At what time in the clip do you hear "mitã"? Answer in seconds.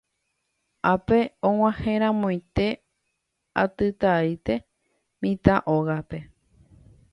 5.21-5.55